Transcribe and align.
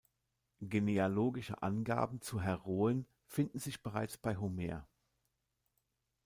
Genealogische 0.61 1.61
Angaben 1.61 2.21
zu 2.21 2.41
Heroen 2.41 3.05
finden 3.27 3.59
sich 3.59 3.83
bereits 3.83 4.17
bei 4.17 4.35
Homer. 4.35 4.87